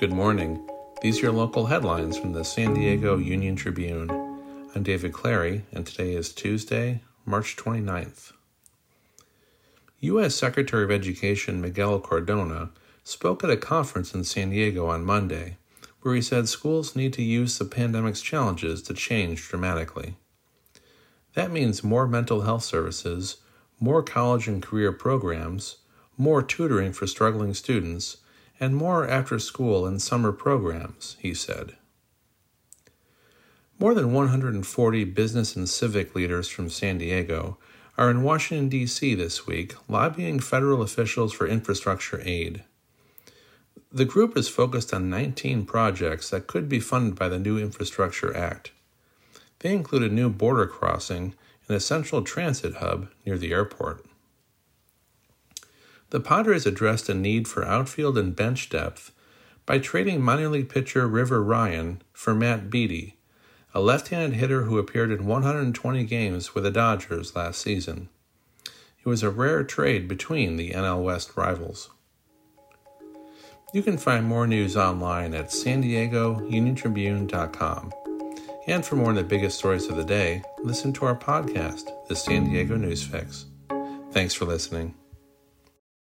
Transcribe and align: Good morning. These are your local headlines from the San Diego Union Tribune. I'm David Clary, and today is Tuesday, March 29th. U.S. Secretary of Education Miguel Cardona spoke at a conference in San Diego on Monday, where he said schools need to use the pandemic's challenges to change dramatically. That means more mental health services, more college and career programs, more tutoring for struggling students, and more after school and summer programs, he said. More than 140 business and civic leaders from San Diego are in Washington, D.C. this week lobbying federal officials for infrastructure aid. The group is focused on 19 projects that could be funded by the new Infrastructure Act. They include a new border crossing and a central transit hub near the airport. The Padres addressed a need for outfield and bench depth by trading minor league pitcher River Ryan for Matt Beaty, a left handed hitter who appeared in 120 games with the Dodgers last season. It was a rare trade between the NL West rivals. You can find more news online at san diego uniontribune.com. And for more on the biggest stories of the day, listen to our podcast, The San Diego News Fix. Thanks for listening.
Good 0.00 0.12
morning. 0.14 0.66
These 1.02 1.18
are 1.18 1.24
your 1.24 1.32
local 1.32 1.66
headlines 1.66 2.16
from 2.16 2.32
the 2.32 2.42
San 2.42 2.72
Diego 2.72 3.18
Union 3.18 3.54
Tribune. 3.54 4.08
I'm 4.74 4.82
David 4.82 5.12
Clary, 5.12 5.66
and 5.72 5.86
today 5.86 6.14
is 6.14 6.32
Tuesday, 6.32 7.02
March 7.26 7.54
29th. 7.54 8.32
U.S. 9.98 10.34
Secretary 10.34 10.84
of 10.84 10.90
Education 10.90 11.60
Miguel 11.60 12.00
Cardona 12.00 12.70
spoke 13.04 13.44
at 13.44 13.50
a 13.50 13.58
conference 13.58 14.14
in 14.14 14.24
San 14.24 14.48
Diego 14.48 14.86
on 14.86 15.04
Monday, 15.04 15.58
where 16.00 16.14
he 16.14 16.22
said 16.22 16.48
schools 16.48 16.96
need 16.96 17.12
to 17.12 17.22
use 17.22 17.58
the 17.58 17.66
pandemic's 17.66 18.22
challenges 18.22 18.80
to 18.84 18.94
change 18.94 19.46
dramatically. 19.46 20.16
That 21.34 21.52
means 21.52 21.84
more 21.84 22.08
mental 22.08 22.40
health 22.40 22.64
services, 22.64 23.36
more 23.78 24.02
college 24.02 24.48
and 24.48 24.62
career 24.62 24.92
programs, 24.92 25.76
more 26.16 26.42
tutoring 26.42 26.94
for 26.94 27.06
struggling 27.06 27.52
students, 27.52 28.16
and 28.60 28.76
more 28.76 29.08
after 29.08 29.38
school 29.38 29.86
and 29.86 30.00
summer 30.00 30.30
programs, 30.30 31.16
he 31.18 31.32
said. 31.32 31.76
More 33.78 33.94
than 33.94 34.12
140 34.12 35.04
business 35.04 35.56
and 35.56 35.66
civic 35.66 36.14
leaders 36.14 36.48
from 36.48 36.68
San 36.68 36.98
Diego 36.98 37.56
are 37.96 38.10
in 38.10 38.22
Washington, 38.22 38.68
D.C. 38.68 39.14
this 39.14 39.46
week 39.46 39.74
lobbying 39.88 40.38
federal 40.38 40.82
officials 40.82 41.32
for 41.32 41.46
infrastructure 41.46 42.20
aid. 42.22 42.62
The 43.90 44.04
group 44.04 44.36
is 44.36 44.48
focused 44.48 44.92
on 44.92 45.10
19 45.10 45.64
projects 45.64 46.30
that 46.30 46.46
could 46.46 46.68
be 46.68 46.78
funded 46.78 47.18
by 47.18 47.28
the 47.28 47.38
new 47.38 47.58
Infrastructure 47.58 48.36
Act. 48.36 48.70
They 49.60 49.72
include 49.72 50.04
a 50.04 50.14
new 50.14 50.30
border 50.30 50.66
crossing 50.66 51.34
and 51.66 51.76
a 51.76 51.80
central 51.80 52.22
transit 52.22 52.76
hub 52.76 53.08
near 53.24 53.36
the 53.36 53.52
airport. 53.52 54.04
The 56.10 56.20
Padres 56.20 56.66
addressed 56.66 57.08
a 57.08 57.14
need 57.14 57.46
for 57.46 57.64
outfield 57.64 58.18
and 58.18 58.34
bench 58.34 58.68
depth 58.68 59.12
by 59.64 59.78
trading 59.78 60.20
minor 60.20 60.48
league 60.48 60.68
pitcher 60.68 61.06
River 61.06 61.42
Ryan 61.42 62.02
for 62.12 62.34
Matt 62.34 62.68
Beaty, 62.68 63.16
a 63.72 63.80
left 63.80 64.08
handed 64.08 64.36
hitter 64.36 64.64
who 64.64 64.78
appeared 64.78 65.12
in 65.12 65.26
120 65.26 66.04
games 66.04 66.52
with 66.54 66.64
the 66.64 66.72
Dodgers 66.72 67.36
last 67.36 67.60
season. 67.60 68.08
It 68.64 69.08
was 69.08 69.22
a 69.22 69.30
rare 69.30 69.62
trade 69.62 70.08
between 70.08 70.56
the 70.56 70.72
NL 70.72 71.04
West 71.04 71.36
rivals. 71.36 71.90
You 73.72 73.84
can 73.84 73.96
find 73.96 74.26
more 74.26 74.48
news 74.48 74.76
online 74.76 75.32
at 75.32 75.52
san 75.52 75.80
diego 75.80 76.40
uniontribune.com. 76.40 77.92
And 78.66 78.84
for 78.84 78.96
more 78.96 79.10
on 79.10 79.14
the 79.14 79.22
biggest 79.22 79.58
stories 79.58 79.86
of 79.86 79.96
the 79.96 80.04
day, 80.04 80.42
listen 80.58 80.92
to 80.94 81.06
our 81.06 81.16
podcast, 81.16 81.84
The 82.08 82.16
San 82.16 82.50
Diego 82.50 82.76
News 82.76 83.02
Fix. 83.02 83.46
Thanks 84.10 84.34
for 84.34 84.44
listening. 84.44 84.94